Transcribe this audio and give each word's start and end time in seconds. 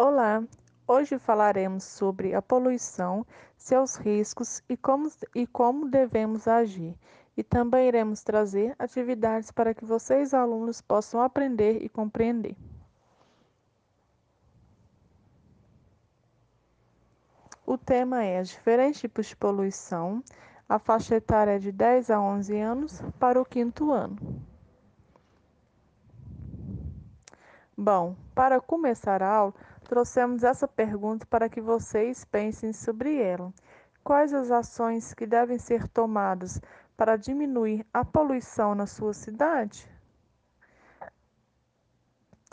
Olá! 0.00 0.44
Hoje 0.86 1.18
falaremos 1.18 1.82
sobre 1.82 2.32
a 2.32 2.40
poluição, 2.40 3.26
seus 3.56 3.96
riscos 3.96 4.62
e 4.68 4.76
como, 4.76 5.10
e 5.34 5.44
como 5.44 5.90
devemos 5.90 6.46
agir. 6.46 6.94
E 7.36 7.42
também 7.42 7.88
iremos 7.88 8.22
trazer 8.22 8.76
atividades 8.78 9.50
para 9.50 9.74
que 9.74 9.84
vocês, 9.84 10.32
alunos, 10.32 10.80
possam 10.80 11.20
aprender 11.20 11.82
e 11.82 11.88
compreender. 11.88 12.54
O 17.66 17.76
tema 17.76 18.22
é 18.22 18.40
diferentes 18.40 19.00
tipos 19.00 19.26
de 19.26 19.34
poluição. 19.34 20.22
A 20.68 20.78
faixa 20.78 21.16
etária 21.16 21.56
é 21.56 21.58
de 21.58 21.72
10 21.72 22.10
a 22.10 22.20
11 22.20 22.56
anos 22.56 23.02
para 23.18 23.42
o 23.42 23.44
quinto 23.44 23.90
ano. 23.90 24.16
Bom, 27.80 28.16
para 28.34 28.60
começar 28.60 29.22
a 29.22 29.28
aula, 29.32 29.54
trouxemos 29.88 30.44
essa 30.44 30.68
pergunta 30.68 31.26
para 31.26 31.48
que 31.48 31.62
vocês 31.62 32.22
pensem 32.22 32.74
sobre 32.74 33.20
ela. 33.20 33.52
Quais 34.04 34.34
as 34.34 34.50
ações 34.50 35.14
que 35.14 35.26
devem 35.26 35.58
ser 35.58 35.88
tomadas 35.88 36.60
para 36.94 37.16
diminuir 37.16 37.86
a 37.92 38.04
poluição 38.04 38.74
na 38.74 38.86
sua 38.86 39.14
cidade? 39.14 39.90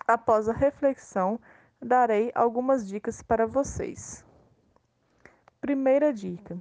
Após 0.07 0.47
a 0.47 0.53
reflexão, 0.53 1.37
darei 1.81 2.31
algumas 2.33 2.87
dicas 2.87 3.21
para 3.21 3.45
vocês. 3.45 4.25
Primeira 5.59 6.13
dica: 6.13 6.57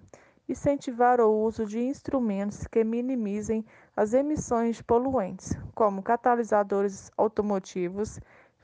incentivar 0.49 1.21
o 1.21 1.31
uso 1.31 1.65
de 1.67 1.79
instrumentos 1.79 2.67
que 2.67 2.83
minimizem 2.83 3.65
as 3.97 4.13
emissões 4.13 4.77
de 4.77 4.85
poluentes, 4.85 5.53
como 5.73 6.03
catalisadores 6.03 7.13
automotivos, 7.17 8.19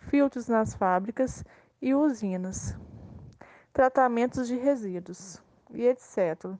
filtros 0.08 0.48
nas 0.48 0.74
fábricas 0.74 1.44
e 1.80 1.94
usinas, 1.94 2.76
tratamentos 3.72 4.46
de 4.46 4.56
resíduos 4.56 5.42
e 5.70 5.86
etc. 5.86 6.54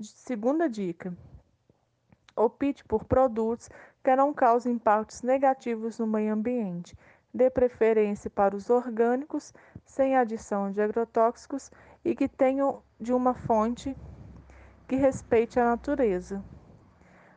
Segunda 0.00 0.68
dica: 0.68 1.16
opte 2.36 2.84
por 2.84 3.04
produtos 3.04 3.68
que 4.02 4.16
não 4.16 4.34
causem 4.34 4.74
impactos 4.74 5.22
negativos 5.22 5.98
no 5.98 6.06
meio 6.06 6.32
ambiente. 6.32 6.96
Dê 7.32 7.50
preferência 7.50 8.30
para 8.30 8.54
os 8.54 8.70
orgânicos, 8.70 9.52
sem 9.84 10.16
adição 10.16 10.70
de 10.70 10.80
agrotóxicos 10.80 11.70
e 12.04 12.14
que 12.14 12.28
tenham 12.28 12.82
de 13.00 13.12
uma 13.12 13.34
fonte 13.34 13.96
que 14.86 14.96
respeite 14.96 15.58
a 15.58 15.64
natureza. 15.64 16.44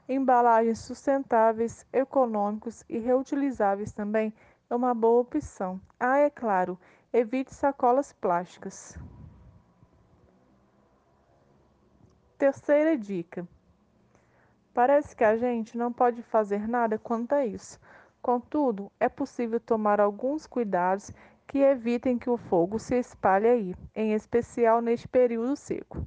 Embalagens 0.08 0.80
sustentáveis, 0.80 1.86
econômicos 1.92 2.84
e 2.88 2.98
reutilizáveis 2.98 3.92
também 3.92 4.34
é 4.70 4.76
uma 4.76 4.94
boa 4.94 5.22
opção. 5.22 5.80
Ah, 6.00 6.18
é 6.18 6.30
claro, 6.30 6.78
evite 7.12 7.54
sacolas 7.54 8.12
plásticas. 8.14 8.98
Terceira 12.38 12.98
dica. 12.98 13.48
Parece 14.74 15.16
que 15.16 15.24
a 15.24 15.36
gente 15.36 15.78
não 15.78 15.92
pode 15.92 16.22
fazer 16.22 16.68
nada 16.68 17.00
quanto 17.00 17.34
a 17.34 17.46
isso. 17.46 17.80
Contudo, 18.22 18.92
é 19.00 19.10
possível 19.10 19.60
tomar 19.60 20.00
alguns 20.00 20.46
cuidados 20.46 21.12
que 21.48 21.60
evitem 21.60 22.20
que 22.20 22.30
o 22.30 22.38
fogo 22.38 22.78
se 22.78 22.96
espalhe 23.00 23.48
aí, 23.48 23.76
em 23.96 24.14
especial 24.14 24.82
neste 24.82 25.08
período 25.08 25.56
seco. 25.56 26.06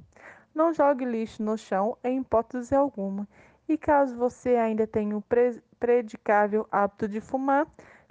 Não 0.53 0.73
jogue 0.73 1.03
lixo 1.03 1.41
no 1.41 1.57
chão 1.57 1.97
em 2.03 2.19
hipótese 2.19 2.75
alguma. 2.75 3.27
E 3.67 3.77
caso 3.77 4.15
você 4.15 4.55
ainda 4.55 4.85
tenha 4.85 5.17
o 5.17 5.23
predicável 5.79 6.67
hábito 6.71 7.07
de 7.07 7.19
fumar, 7.19 7.65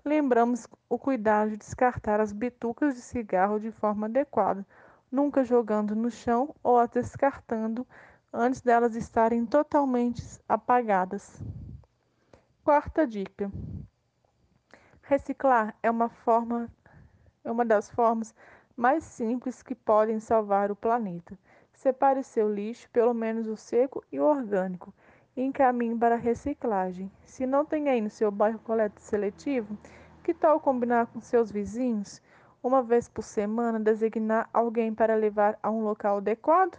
lembramos 0.04 0.66
o 0.88 0.98
cuidado 0.98 1.50
de 1.50 1.56
descartar 1.56 2.20
as 2.20 2.32
bitucas 2.32 2.94
de 2.94 3.00
cigarro 3.00 3.60
de 3.60 3.70
forma 3.70 4.06
adequada, 4.06 4.66
nunca 5.10 5.44
jogando 5.44 5.94
no 5.94 6.10
chão 6.10 6.54
ou 6.62 6.78
as 6.78 6.88
descartando 6.88 7.86
antes 8.32 8.60
delas 8.60 8.94
estarem 8.94 9.44
totalmente 9.44 10.22
apagadas. 10.48 11.42
Quarta 12.64 13.06
dica: 13.06 13.50
reciclar 15.02 15.74
é 15.82 15.90
uma 15.90 16.08
forma 16.08 16.68
é 17.42 17.50
uma 17.50 17.64
das 17.64 17.90
formas 17.90 18.34
mais 18.76 19.02
simples 19.04 19.62
que 19.62 19.74
podem 19.74 20.20
salvar 20.20 20.70
o 20.70 20.76
planeta. 20.76 21.38
Separe 21.72 22.22
seu 22.22 22.52
lixo, 22.52 22.88
pelo 22.90 23.14
menos 23.14 23.46
o 23.46 23.56
seco 23.56 24.04
e 24.12 24.20
o 24.20 24.24
orgânico, 24.24 24.92
encaminhe 25.36 25.96
para 25.98 26.14
a 26.14 26.18
reciclagem. 26.18 27.10
Se 27.24 27.46
não 27.46 27.64
tem 27.64 27.88
aí 27.88 28.00
no 28.00 28.10
seu 28.10 28.30
bairro 28.30 28.58
coleta 28.60 29.00
seletivo, 29.00 29.76
que 30.22 30.34
tal 30.34 30.60
combinar 30.60 31.06
com 31.06 31.20
seus 31.20 31.50
vizinhos? 31.50 32.22
Uma 32.62 32.82
vez 32.82 33.08
por 33.08 33.22
semana, 33.22 33.80
designar 33.80 34.48
alguém 34.52 34.94
para 34.94 35.14
levar 35.14 35.58
a 35.62 35.70
um 35.70 35.82
local 35.82 36.18
adequado? 36.18 36.78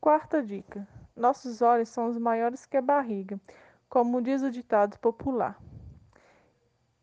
Quarta 0.00 0.42
dica: 0.42 0.86
nossos 1.14 1.62
olhos 1.62 1.88
são 1.88 2.08
os 2.08 2.18
maiores 2.18 2.66
que 2.66 2.76
a 2.76 2.82
barriga, 2.82 3.40
como 3.88 4.22
diz 4.22 4.42
o 4.42 4.50
ditado 4.50 4.98
popular. 4.98 5.60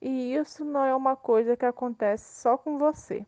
E 0.01 0.35
isso 0.35 0.63
não 0.63 0.83
é 0.83 0.95
uma 0.95 1.15
coisa 1.15 1.57
que 1.57 1.65
acontece 1.65 2.41
só 2.41 2.57
com 2.57 2.77
você. 2.77 3.25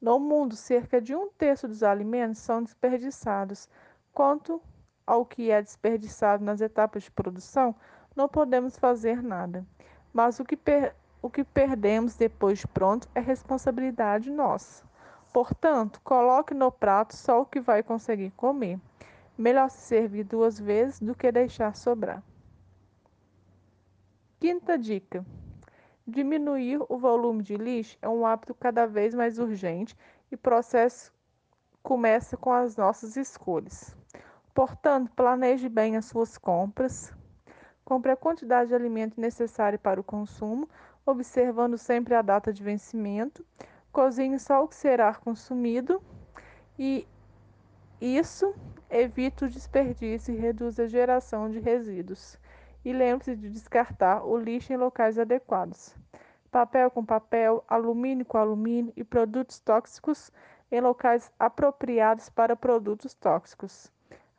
No 0.00 0.20
mundo, 0.20 0.54
cerca 0.54 1.00
de 1.00 1.14
um 1.14 1.28
terço 1.30 1.66
dos 1.66 1.82
alimentos 1.82 2.38
são 2.38 2.62
desperdiçados. 2.62 3.68
Quanto 4.12 4.62
ao 5.06 5.26
que 5.26 5.50
é 5.50 5.60
desperdiçado 5.60 6.44
nas 6.44 6.60
etapas 6.60 7.04
de 7.04 7.10
produção, 7.10 7.74
não 8.14 8.28
podemos 8.28 8.76
fazer 8.76 9.22
nada. 9.22 9.66
Mas 10.12 10.38
o 10.38 10.44
que, 10.44 10.56
per 10.56 10.94
o 11.20 11.28
que 11.28 11.42
perdemos 11.42 12.14
depois 12.14 12.60
de 12.60 12.68
pronto 12.68 13.08
é 13.14 13.20
responsabilidade 13.20 14.30
nossa. 14.30 14.84
Portanto, 15.32 16.00
coloque 16.02 16.54
no 16.54 16.70
prato 16.70 17.16
só 17.16 17.42
o 17.42 17.46
que 17.46 17.60
vai 17.60 17.82
conseguir 17.82 18.30
comer. 18.30 18.78
Melhor 19.36 19.68
se 19.68 19.78
servir 19.78 20.24
duas 20.24 20.58
vezes 20.58 21.00
do 21.00 21.14
que 21.14 21.30
deixar 21.30 21.74
sobrar. 21.74 22.22
Quinta 24.40 24.78
dica: 24.78 25.24
Diminuir 26.10 26.80
o 26.88 26.96
volume 26.96 27.42
de 27.42 27.54
lixo 27.54 27.98
é 28.00 28.08
um 28.08 28.24
hábito 28.24 28.54
cada 28.54 28.86
vez 28.86 29.14
mais 29.14 29.38
urgente 29.38 29.94
e 30.32 30.36
o 30.36 30.38
processo 30.38 31.12
começa 31.82 32.34
com 32.34 32.50
as 32.50 32.78
nossas 32.78 33.14
escolhas. 33.14 33.94
Portanto, 34.54 35.12
planeje 35.14 35.68
bem 35.68 35.98
as 35.98 36.06
suas 36.06 36.38
compras. 36.38 37.12
Compre 37.84 38.10
a 38.10 38.16
quantidade 38.16 38.70
de 38.70 38.74
alimento 38.74 39.20
necessário 39.20 39.78
para 39.78 40.00
o 40.00 40.04
consumo, 40.04 40.66
observando 41.04 41.76
sempre 41.76 42.14
a 42.14 42.22
data 42.22 42.54
de 42.54 42.62
vencimento. 42.62 43.44
Cozinhe 43.92 44.38
só 44.38 44.64
o 44.64 44.68
que 44.68 44.76
será 44.76 45.12
consumido 45.12 46.02
e 46.78 47.06
isso 48.00 48.54
evita 48.88 49.44
o 49.44 49.50
desperdício 49.50 50.32
e 50.32 50.38
reduz 50.38 50.80
a 50.80 50.86
geração 50.86 51.50
de 51.50 51.60
resíduos. 51.60 52.38
E 52.82 52.94
lembre-se 52.94 53.36
de 53.36 53.50
descartar 53.50 54.24
o 54.24 54.38
lixo 54.38 54.72
em 54.72 54.78
locais 54.78 55.18
adequados. 55.18 55.97
Papel 56.50 56.90
com 56.90 57.04
papel, 57.04 57.62
alumínio 57.68 58.24
com 58.24 58.38
alumínio 58.38 58.92
e 58.96 59.04
produtos 59.04 59.58
tóxicos 59.58 60.32
em 60.72 60.80
locais 60.80 61.30
apropriados 61.38 62.30
para 62.30 62.56
produtos 62.56 63.12
tóxicos. 63.12 63.90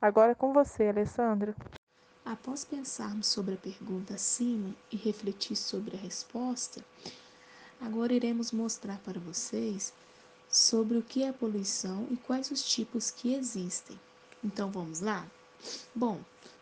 Agora 0.01 0.31
é 0.31 0.35
com 0.35 0.51
você, 0.51 0.87
Alessandra. 0.87 1.55
Após 2.25 2.65
pensarmos 2.65 3.27
sobre 3.27 3.55
a 3.55 3.57
pergunta 3.57 4.15
acima 4.15 4.73
e 4.91 4.95
refletir 4.95 5.55
sobre 5.55 5.95
a 5.95 5.99
resposta, 5.99 6.83
agora 7.79 8.13
iremos 8.13 8.51
mostrar 8.51 8.97
para 8.99 9.19
vocês 9.19 9.93
sobre 10.47 10.97
o 10.97 11.03
que 11.03 11.23
é 11.23 11.31
poluição 11.31 12.07
e 12.09 12.17
quais 12.17 12.49
os 12.49 12.63
tipos 12.63 13.11
que 13.11 13.35
existem. 13.35 13.99
Então 14.43 14.71
vamos 14.71 14.99
lá? 14.99 15.27
Bom, 15.93 16.19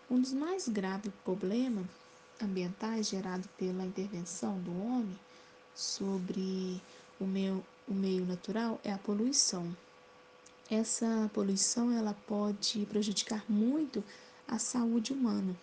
um 0.09 0.19
dos 0.19 0.33
mais 0.33 0.67
graves 0.67 1.11
problemas 1.23 1.85
ambientais 2.41 3.07
gerados 3.07 3.47
pela 3.57 3.85
intervenção 3.85 4.59
do 4.59 4.71
homem 4.71 5.17
sobre 5.77 6.81
o 7.19 7.25
meio, 7.25 7.63
o 7.87 7.93
meio 7.93 8.25
natural 8.25 8.81
é 8.83 8.91
a 8.91 8.97
poluição. 8.97 9.77
Essa 10.69 11.29
poluição 11.31 11.95
ela 11.95 12.15
pode 12.25 12.83
prejudicar 12.87 13.45
muito 13.47 14.03
a 14.47 14.57
saúde 14.57 15.13
humana. 15.13 15.55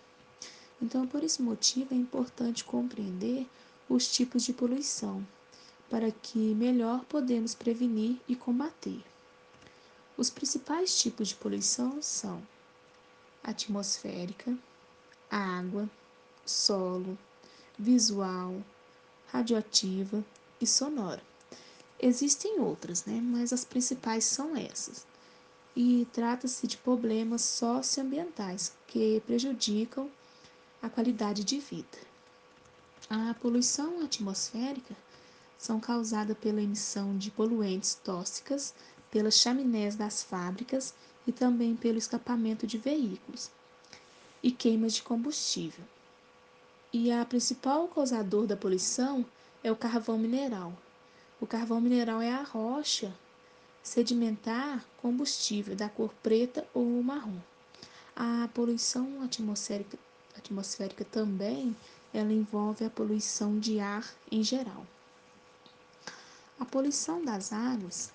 Então, 0.81 1.05
por 1.05 1.21
esse 1.21 1.41
motivo, 1.41 1.93
é 1.93 1.97
importante 1.97 2.63
compreender 2.63 3.45
os 3.89 4.07
tipos 4.11 4.43
de 4.43 4.53
poluição, 4.53 5.25
para 5.89 6.09
que 6.09 6.55
melhor 6.55 7.03
podemos 7.05 7.53
prevenir 7.53 8.17
e 8.25 8.37
combater. 8.37 9.03
Os 10.17 10.29
principais 10.29 10.97
tipos 10.97 11.27
de 11.27 11.35
poluição 11.35 12.01
são 12.01 12.41
atmosférica, 13.43 14.57
água, 15.29 15.89
solo, 16.45 17.17
visual, 17.77 18.63
radioativa 19.35 20.23
e 20.61 20.65
sonora. 20.65 21.21
Existem 21.99 22.59
outras, 22.59 23.05
né? 23.05 23.19
mas 23.21 23.51
as 23.51 23.65
principais 23.65 24.23
são 24.23 24.55
essas. 24.55 25.05
E 25.75 26.07
trata-se 26.13 26.65
de 26.67 26.77
problemas 26.77 27.41
socioambientais 27.41 28.71
que 28.87 29.21
prejudicam 29.25 30.09
a 30.81 30.89
qualidade 30.89 31.43
de 31.43 31.59
vida. 31.59 31.97
A 33.09 33.33
poluição 33.35 34.01
atmosférica 34.03 34.95
são 35.57 35.79
causadas 35.79 36.37
pela 36.37 36.61
emissão 36.61 37.17
de 37.17 37.29
poluentes 37.29 37.95
tóxicas 37.95 38.73
pelas 39.11 39.35
chaminés 39.35 39.95
das 39.95 40.23
fábricas 40.23 40.93
e 41.27 41.31
também 41.31 41.75
pelo 41.75 41.97
escapamento 41.97 42.65
de 42.65 42.77
veículos 42.77 43.49
e 44.41 44.51
queimas 44.51 44.93
de 44.93 45.03
combustível. 45.03 45.83
E 46.97 47.11
a 47.11 47.25
principal 47.25 47.89
causador 47.89 48.47
da 48.47 48.55
poluição 48.55 49.25
é 49.61 49.69
o 49.69 49.75
carvão 49.75 50.17
mineral. 50.17 50.71
O 51.41 51.45
carvão 51.45 51.81
mineral 51.81 52.21
é 52.21 52.31
a 52.31 52.41
rocha 52.41 53.13
sedimentar 53.83 54.81
combustível 55.01 55.75
da 55.75 55.89
cor 55.89 56.13
preta 56.23 56.65
ou 56.73 56.85
marrom. 57.03 57.37
A 58.15 58.47
poluição 58.53 59.21
atmosférica, 59.21 59.99
atmosférica 60.37 61.03
também 61.03 61.75
ela 62.13 62.31
envolve 62.31 62.85
a 62.85 62.89
poluição 62.89 63.59
de 63.59 63.81
ar 63.81 64.09
em 64.31 64.41
geral. 64.41 64.87
A 66.57 66.63
poluição 66.63 67.25
das 67.25 67.51
águas 67.51 68.09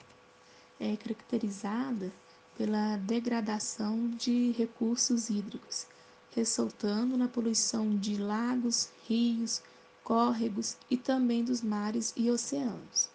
é 0.81 0.97
caracterizada 0.97 2.11
pela 2.56 2.97
degradação 2.97 4.09
de 4.09 4.53
recursos 4.53 5.29
hídricos, 5.29 5.87
ressaltando 6.35 7.17
na 7.17 7.29
poluição 7.29 7.97
de 7.97 8.17
lagos, 8.17 8.88
rios, 9.09 9.62
córregos 10.05 10.77
e 10.91 10.97
também 10.97 11.44
dos 11.44 11.61
mares 11.62 12.12
e 12.17 12.31
oceanos. 12.31 13.09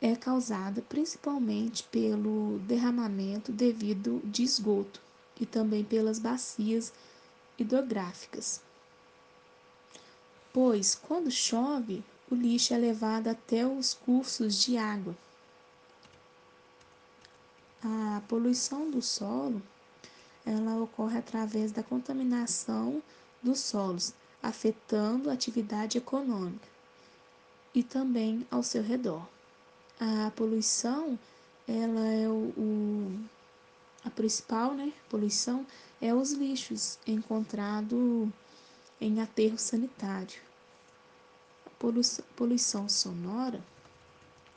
É 0.00 0.16
causada 0.16 0.82
principalmente 0.82 1.82
pelo 1.84 2.58
derramamento 2.60 3.52
devido 3.52 4.20
de 4.24 4.42
esgoto 4.42 5.00
e 5.38 5.44
também 5.44 5.84
pelas 5.84 6.18
bacias 6.18 6.92
hidrográficas. 7.58 8.62
Pois, 10.52 10.94
quando 10.94 11.30
chove, 11.30 12.02
o 12.30 12.34
lixo 12.34 12.72
é 12.72 12.78
levado 12.78 13.28
até 13.28 13.66
os 13.66 13.94
cursos 13.94 14.62
de 14.62 14.76
água. 14.76 15.16
A 17.82 18.22
poluição 18.26 18.90
do 18.90 19.00
solo 19.00 19.62
ela 20.44 20.76
ocorre 20.82 21.18
através 21.18 21.72
da 21.72 21.82
contaminação 21.82 23.02
dos 23.42 23.60
solos, 23.60 24.12
afetando 24.42 25.30
a 25.30 25.34
atividade 25.34 25.98
econômica 25.98 26.68
e 27.74 27.82
também 27.82 28.46
ao 28.50 28.62
seu 28.62 28.82
redor. 28.82 29.26
A 29.98 30.30
poluição, 30.34 31.18
ela 31.68 32.06
é 32.06 32.28
o, 32.28 32.52
o 32.56 33.20
a 34.02 34.08
principal, 34.08 34.72
né, 34.72 34.92
poluição 35.10 35.66
é 36.00 36.14
os 36.14 36.32
lixos 36.32 36.98
encontrados 37.06 38.28
em 38.98 39.20
aterro 39.20 39.58
sanitário. 39.58 40.40
A 41.66 41.70
poluição, 41.78 42.24
poluição 42.34 42.88
sonora, 42.88 43.62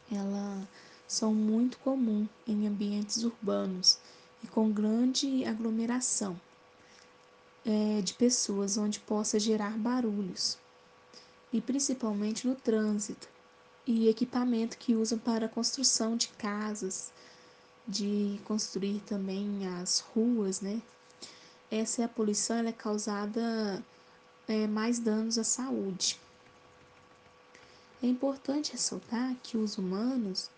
ela 0.09 0.65
são 1.05 1.33
muito 1.33 1.77
comum 1.79 2.27
em 2.47 2.67
ambientes 2.67 3.23
urbanos 3.23 3.99
e 4.43 4.47
com 4.47 4.71
grande 4.71 5.45
aglomeração 5.45 6.39
é, 7.65 8.01
de 8.01 8.13
pessoas 8.13 8.77
onde 8.77 8.99
possa 8.99 9.39
gerar 9.39 9.77
barulhos 9.77 10.57
e 11.51 11.61
principalmente 11.61 12.47
no 12.47 12.55
trânsito 12.55 13.29
e 13.85 14.07
equipamento 14.07 14.77
que 14.77 14.95
usam 14.95 15.19
para 15.19 15.47
construção 15.47 16.17
de 16.17 16.29
casas, 16.29 17.11
de 17.87 18.39
construir 18.45 19.01
também 19.01 19.67
as 19.79 19.99
ruas, 19.99 20.61
né? 20.61 20.81
Essa 21.69 22.01
é 22.01 22.05
a 22.05 22.09
poluição, 22.09 22.57
ela 22.57 22.69
é 22.69 22.73
causada 22.73 23.83
é, 24.47 24.67
mais 24.67 24.99
danos 24.99 25.37
à 25.37 25.43
saúde. 25.43 26.19
É 28.01 28.07
importante 28.07 28.71
ressaltar 28.71 29.35
que 29.43 29.57
os 29.57 29.77
humanos, 29.77 30.49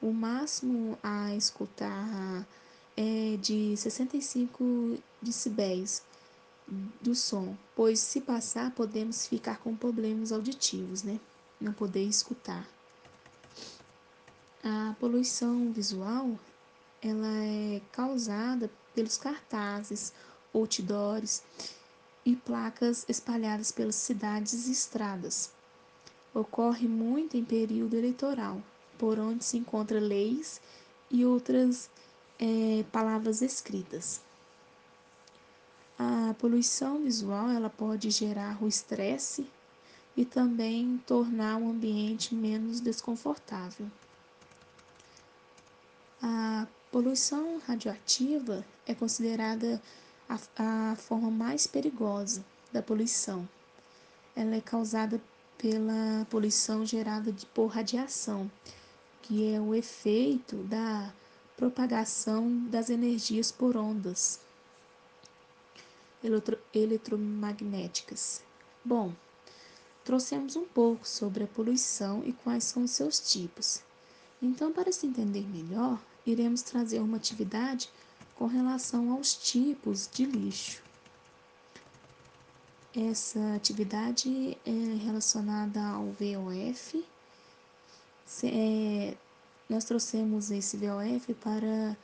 o 0.00 0.12
máximo 0.12 0.98
a 1.02 1.34
escutar 1.34 2.46
é 2.96 3.36
de 3.36 3.76
65 3.76 4.98
decibéis 5.20 6.02
do 7.00 7.14
som, 7.14 7.56
pois 7.74 8.00
se 8.00 8.20
passar 8.20 8.70
podemos 8.70 9.26
ficar 9.26 9.58
com 9.58 9.76
problemas 9.76 10.32
auditivos, 10.32 11.02
né? 11.02 11.20
Não 11.60 11.72
poder 11.72 12.04
escutar. 12.04 12.66
A 14.62 14.94
poluição 14.98 15.72
visual, 15.72 16.38
ela 17.02 17.44
é 17.44 17.82
causada 17.92 18.70
pelos 18.94 19.18
cartazes, 19.18 20.12
outdoors 20.54 21.42
e 22.24 22.34
placas 22.34 23.04
espalhadas 23.08 23.70
pelas 23.70 23.96
cidades 23.96 24.66
e 24.66 24.72
estradas. 24.72 25.52
Ocorre 26.32 26.88
muito 26.88 27.36
em 27.36 27.44
período 27.44 27.94
eleitoral, 27.94 28.62
por 28.96 29.18
onde 29.18 29.44
se 29.44 29.58
encontram 29.58 30.00
leis 30.00 30.60
e 31.10 31.24
outras 31.24 31.90
é, 32.38 32.84
palavras 32.90 33.42
escritas. 33.42 34.20
A 35.98 36.34
poluição 36.38 37.02
visual 37.02 37.48
ela 37.50 37.70
pode 37.70 38.10
gerar 38.10 38.62
o 38.62 38.66
estresse 38.66 39.46
e 40.16 40.24
também 40.24 41.00
tornar 41.06 41.58
o 41.58 41.70
ambiente 41.70 42.34
menos 42.34 42.80
desconfortável. 42.80 43.86
A 46.22 46.66
poluição 46.90 47.60
radioativa 47.66 48.64
é 48.86 48.94
considerada 48.94 49.80
a, 50.28 50.38
a 50.92 50.96
forma 50.96 51.30
mais 51.30 51.66
perigosa 51.66 52.44
da 52.72 52.82
poluição. 52.82 53.48
Ela 54.34 54.56
é 54.56 54.60
causada 54.60 55.20
pela 55.58 56.26
poluição 56.28 56.84
gerada 56.84 57.32
por 57.52 57.66
radiação, 57.66 58.50
que 59.22 59.54
é 59.54 59.60
o 59.60 59.74
efeito 59.74 60.56
da 60.64 61.12
propagação 61.56 62.66
das 62.68 62.90
energias 62.90 63.52
por 63.52 63.76
ondas 63.76 64.40
eletromagnéticas. 66.72 68.42
Bom, 68.84 69.12
trouxemos 70.04 70.56
um 70.56 70.64
pouco 70.64 71.06
sobre 71.06 71.44
a 71.44 71.46
poluição 71.46 72.22
e 72.24 72.32
quais 72.32 72.64
são 72.64 72.84
os 72.84 72.90
seus 72.90 73.18
tipos. 73.30 73.82
Então, 74.40 74.72
para 74.72 74.92
se 74.92 75.06
entender 75.06 75.46
melhor, 75.46 76.00
iremos 76.26 76.62
trazer 76.62 77.00
uma 77.00 77.16
atividade 77.16 77.90
com 78.34 78.46
relação 78.46 79.12
aos 79.12 79.34
tipos 79.34 80.08
de 80.12 80.24
lixo. 80.24 80.82
Essa 82.96 83.54
atividade 83.54 84.56
é 84.64 85.04
relacionada 85.04 85.80
ao 85.82 86.06
VOF. 86.12 87.04
Nós 89.68 89.84
trouxemos 89.84 90.50
esse 90.50 90.76
VOF 90.76 91.34
para 91.34 91.96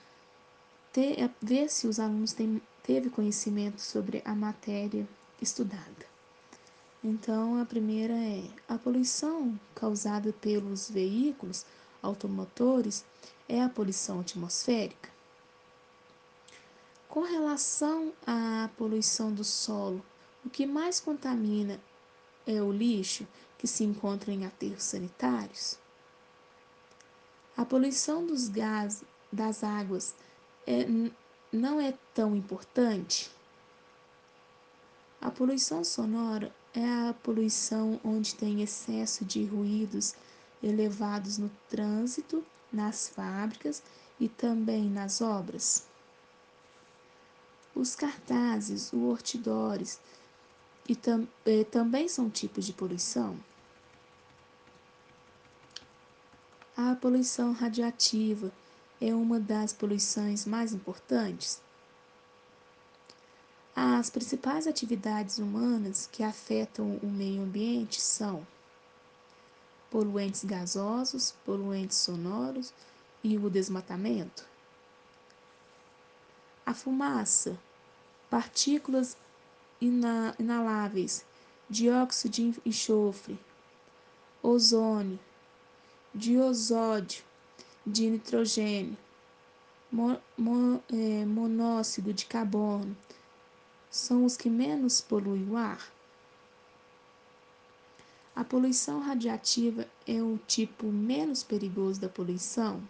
ter, 0.93 1.21
é, 1.21 1.31
ver 1.41 1.69
se 1.69 1.87
os 1.87 2.01
alunos 2.01 2.33
têm, 2.33 2.61
teve 2.83 3.11
conhecimento 3.11 3.81
sobre 3.81 4.23
a 4.25 4.35
matéria 4.35 5.07
estudada. 5.41 6.11
Então, 7.03 7.61
a 7.61 7.65
primeira 7.65 8.15
é 8.15 8.45
a 8.69 8.77
poluição 8.77 9.59
causada 9.75 10.33
pelos 10.35 10.91
veículos 10.91 11.65
automotores 12.03 13.05
é 13.49 13.63
a 13.63 13.69
poluição 13.69 14.21
atmosférica. 14.21 15.11
Com 17.09 17.23
relação 17.23 18.13
à 18.27 18.71
poluição 18.77 19.33
do 19.33 19.45
solo, 19.45 20.05
o 20.45 20.51
que 20.51 20.65
mais 20.65 21.01
contamina 21.01 21.81
é 22.47 22.63
o 22.63 22.73
lixo 22.73 23.27
que 23.59 23.67
se 23.67 23.85
encontra 23.85 24.33
em 24.33 24.47
aterros 24.47 24.85
sanitários? 24.85 25.79
A 27.61 27.65
poluição 27.67 28.25
dos 28.25 28.49
gases 28.49 29.05
das 29.31 29.63
águas 29.63 30.15
é, 30.67 30.87
não 31.53 31.79
é 31.79 31.93
tão 32.15 32.35
importante? 32.35 33.31
A 35.21 35.31
poluição 35.31 35.85
sonora 35.85 36.51
é 36.73 36.83
a 37.11 37.15
poluição 37.23 38.01
onde 38.03 38.35
tem 38.35 38.63
excesso 38.63 39.27
de 39.27 39.45
ruídos 39.45 40.15
elevados 40.63 41.37
no 41.37 41.51
trânsito, 41.69 42.43
nas 42.73 43.11
fábricas 43.11 43.83
e 44.19 44.27
também 44.27 44.89
nas 44.89 45.21
obras. 45.21 45.87
Os 47.75 47.95
cartazes, 47.95 48.91
os 48.91 49.03
outdoors 49.03 50.01
e 50.89 50.97
tam, 50.97 51.29
eh, 51.45 51.65
também 51.65 52.09
são 52.09 52.31
tipos 52.31 52.65
de 52.65 52.73
poluição. 52.73 53.37
A 56.83 56.97
poluição 56.97 57.53
radioativa 57.53 58.51
é 59.03 59.15
uma 59.15 59.39
das 59.39 59.71
poluições 59.71 60.47
mais 60.47 60.73
importantes. 60.73 61.61
As 63.77 64.09
principais 64.09 64.67
atividades 64.67 65.39
humanas 65.39 66.09
que 66.11 66.23
afetam 66.23 66.97
o 67.03 67.07
meio 67.07 67.43
ambiente 67.43 68.01
são 68.01 68.47
poluentes 69.91 70.43
gasosos, 70.43 71.35
poluentes 71.45 71.99
sonoros 71.99 72.73
e 73.23 73.37
o 73.37 73.51
desmatamento. 73.51 74.49
A 76.65 76.73
fumaça, 76.73 77.59
partículas 78.31 79.19
inaláveis 79.83 81.27
dióxido 81.69 82.33
de 82.33 82.55
enxofre, 82.65 83.39
ozônio, 84.43 85.21
diosódio 86.15 87.23
de 87.87 88.11
nitrogênio, 88.11 88.97
é, 90.93 91.25
monóxido 91.25 92.13
de 92.13 92.27
carbono, 92.27 92.97
são 93.89 94.25
os 94.25 94.37
que 94.37 94.51
menos 94.51 95.01
poluem 95.01 95.49
o 95.49 95.57
ar? 95.57 95.93
A 98.35 98.45
poluição 98.45 99.01
radiativa 99.01 99.87
é 100.07 100.23
o 100.23 100.39
tipo 100.47 100.87
menos 100.87 101.43
perigoso 101.43 102.01
da 102.01 102.09
poluição? 102.09 102.83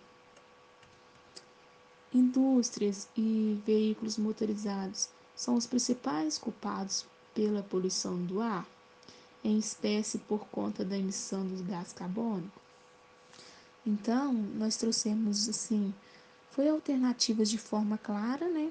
Indústrias 2.13 3.09
e 3.17 3.61
veículos 3.67 4.17
motorizados 4.17 5.09
são 5.37 5.55
os 5.55 5.67
principais 5.67 6.39
culpados 6.39 7.07
pela 7.35 7.63
poluição 7.63 8.23
do 8.25 8.41
ar, 8.41 8.67
em 9.45 9.59
espécie 9.59 10.19
por 10.19 10.47
conta 10.49 10.85
da 10.85 10.97
emissão 10.97 11.47
dos 11.47 11.61
gases 11.63 11.93
carbônicos. 11.93 12.70
Então, 13.87 14.33
nós 14.33 14.77
trouxemos 14.77 15.49
assim, 15.49 15.95
foi 16.51 16.69
alternativas 16.69 17.49
de 17.49 17.59
forma 17.59 17.97
clara, 17.99 18.49
né, 18.49 18.71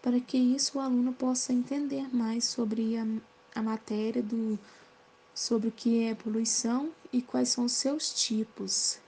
para 0.00 0.20
que 0.20 0.36
isso 0.36 0.78
o 0.78 0.80
aluno 0.80 1.12
possa 1.12 1.52
entender 1.52 2.14
mais 2.14 2.44
sobre 2.44 2.96
a, 2.96 3.06
a 3.54 3.62
matéria 3.62 4.22
do 4.22 4.58
sobre 5.34 5.68
o 5.68 5.72
que 5.72 6.04
é 6.04 6.14
poluição 6.14 6.90
e 7.12 7.20
quais 7.20 7.48
são 7.48 7.64
os 7.64 7.72
seus 7.72 8.14
tipos. 8.14 9.00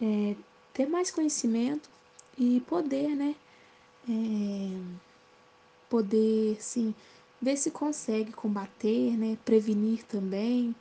É, 0.00 0.34
ter 0.72 0.86
mais 0.86 1.10
conhecimento 1.10 1.90
e 2.38 2.60
poder, 2.60 3.14
né? 3.14 3.36
É, 4.08 4.80
poder, 5.90 6.56
sim, 6.60 6.94
ver 7.40 7.56
se 7.56 7.70
consegue 7.70 8.32
combater, 8.32 9.16
né? 9.16 9.38
Prevenir 9.44 10.04
também 10.04 10.74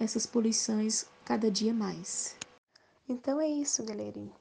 essas 0.00 0.26
poluições 0.26 1.06
cada 1.24 1.50
dia 1.50 1.74
mais. 1.74 2.36
Então 3.08 3.38
é 3.40 3.48
isso, 3.48 3.84
galerinha. 3.84 4.34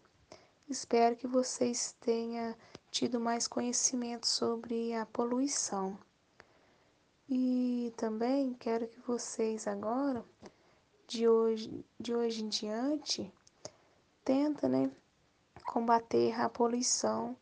Espero 0.70 1.17
que 1.17 1.27
vocês 1.27 1.96
tenham 2.00 2.55
tido 2.89 3.20
mais 3.20 3.48
conhecimento 3.48 4.25
sobre 4.25 4.93
a 4.93 5.05
poluição. 5.05 5.98
E 7.27 7.93
também 7.98 8.53
quero 8.53 8.88
que 8.88 9.00
vocês 9.01 9.67
agora, 9.67 10.24
de 11.08 11.27
hoje, 11.27 11.86
de 12.00 12.15
hoje 12.15 12.43
em 12.43 12.48
diante, 12.48 13.34
tenta, 14.24 14.70
né, 14.70 14.89
combater 15.65 16.39
a 16.39 16.48
poluição, 16.48 17.36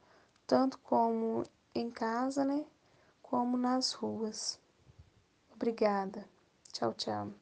tanto 0.47 0.79
como 0.79 1.43
em 1.75 1.91
casa, 1.91 2.43
né, 2.43 2.65
como 3.21 3.57
nas 3.57 3.93
ruas. 3.93 4.59
Obrigada. 5.53 6.27
Tchau, 6.71 6.93
tchau. 6.93 7.40